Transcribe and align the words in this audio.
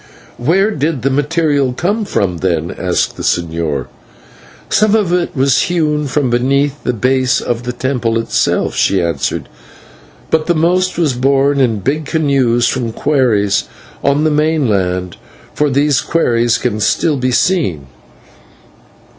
"Where 0.39 0.71
did 0.71 1.03
the 1.03 1.11
material 1.11 1.73
come 1.73 2.05
from, 2.05 2.39
then?" 2.39 2.71
asked 2.75 3.17
the 3.17 3.21
señor. 3.21 3.85
"Some 4.67 4.95
of 4.95 5.13
it 5.13 5.35
was 5.37 5.61
hewn 5.65 6.07
from 6.07 6.31
beneath 6.31 6.81
the 6.81 6.91
base 6.91 7.39
of 7.39 7.61
the 7.61 7.71
temple 7.71 8.17
itself," 8.17 8.75
she 8.75 8.99
answered, 8.99 9.47
"but 10.31 10.47
the 10.47 10.55
most 10.55 10.97
was 10.97 11.13
borne 11.13 11.59
in 11.59 11.81
big 11.81 12.05
canoes 12.05 12.67
from 12.67 12.91
quarries 12.91 13.65
on 14.03 14.23
the 14.23 14.31
mainland, 14.31 15.17
for 15.53 15.69
these 15.69 16.01
quarries 16.01 16.57
can 16.57 16.79
still 16.79 17.17
be 17.17 17.29
seen." 17.29 17.85